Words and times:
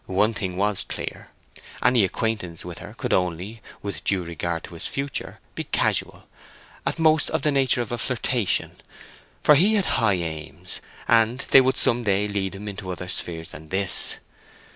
One 0.07 0.33
thing 0.33 0.57
was 0.57 0.81
clear—any 0.83 2.03
acquaintance 2.03 2.65
with 2.65 2.79
her 2.79 2.95
could 2.97 3.13
only, 3.13 3.61
with 3.83 3.97
a 3.97 3.99
due 3.99 4.23
regard 4.23 4.63
to 4.63 4.73
his 4.73 4.87
future, 4.87 5.39
be 5.53 5.65
casual, 5.65 6.23
at 6.87 6.97
most 6.97 7.29
of 7.29 7.43
the 7.43 7.51
nature 7.51 7.83
of 7.83 7.91
a 7.91 7.99
flirtation; 7.99 8.77
for 9.43 9.53
he 9.53 9.75
had 9.75 9.85
high 9.85 10.13
aims, 10.15 10.81
and 11.07 11.41
they 11.51 11.61
would 11.61 11.77
some 11.77 12.03
day 12.03 12.27
lead 12.27 12.55
him 12.55 12.67
into 12.67 12.89
other 12.89 13.07
spheres 13.07 13.49
than 13.49 13.69
this. 13.69 14.15